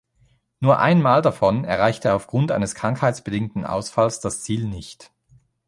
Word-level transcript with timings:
Nur 0.61 0.79
ein 0.79 0.99
Mal 0.99 1.21
davon 1.21 1.63
erreichte 1.63 2.07
er 2.07 2.15
aufgrund 2.15 2.51
eines 2.51 2.73
krankheitsbedingten 2.73 3.65
Ausfalls 3.67 4.19
das 4.19 4.41
Ziel 4.41 4.67
nicht. 4.67 5.11